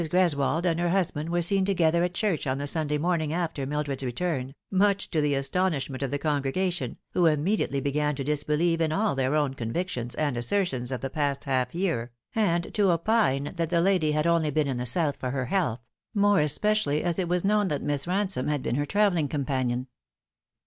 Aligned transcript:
Greswold 0.09 0.65
and 0.65 0.79
her 0.79 0.89
husband 0.89 1.29
were 1.29 1.43
seen 1.43 1.63
together 1.63 2.03
at 2.03 2.15
church 2.15 2.47
on 2.47 2.57
the 2.57 2.65
Sunday 2.65 2.97
morning 2.97 3.31
after 3.31 3.67
Mildred's 3.67 4.01
return, 4.03 4.55
much 4.71 5.11
to 5.11 5.21
the 5.21 5.35
astonishment 5.35 6.01
of 6.01 6.09
the 6.09 6.17
congregation, 6.17 6.97
who 7.11 7.27
immediately 7.27 7.79
began 7.79 8.15
to 8.15 8.23
disbelieve 8.23 8.81
in 8.81 8.91
all 8.91 9.13
their 9.13 9.35
own 9.35 9.53
convictions 9.53 10.15
and 10.15 10.37
assertions 10.37 10.91
of 10.91 11.01
the 11.01 11.11
past 11.11 11.43
half 11.43 11.75
year, 11.75 12.11
and 12.33 12.73
to 12.73 12.89
opine 12.89 13.51
that 13.57 13.69
the 13.69 13.79
lady 13.79 14.11
had 14.13 14.25
only 14.25 14.49
been 14.49 14.67
i?i 14.67 14.73
the 14.73 14.87
South 14.87 15.17
for 15.17 15.29
her 15.29 15.45
health, 15.45 15.85
more 16.15 16.39
especially 16.39 17.03
as 17.03 17.19
it 17.19 17.27
was 17.29 17.45
known 17.45 17.67
that 17.67 17.83
Miss 17.83 18.07
Ransome 18.07 18.47
had 18.47 18.63
been 18.63 18.77
her 18.77 18.87
travelling 18.87 19.27
companion. 19.27 19.85